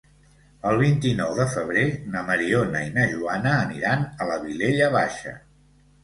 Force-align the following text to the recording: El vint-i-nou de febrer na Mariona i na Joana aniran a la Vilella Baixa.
El 0.67 0.77
vint-i-nou 0.77 1.33
de 1.39 1.43
febrer 1.49 1.83
na 2.15 2.23
Mariona 2.29 2.81
i 2.85 2.89
na 2.95 3.03
Joana 3.11 3.51
aniran 3.57 4.07
a 4.25 4.27
la 4.31 4.39
Vilella 4.47 4.89
Baixa. 4.97 5.35